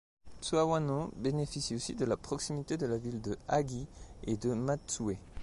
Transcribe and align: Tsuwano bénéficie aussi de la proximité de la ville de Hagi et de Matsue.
Tsuwano 0.41 1.11
bénéficie 1.15 1.75
aussi 1.75 1.93
de 1.93 2.05
la 2.05 2.17
proximité 2.17 2.75
de 2.75 2.87
la 2.87 2.97
ville 2.97 3.21
de 3.21 3.37
Hagi 3.47 3.85
et 4.23 4.35
de 4.35 4.51
Matsue. 4.55 5.19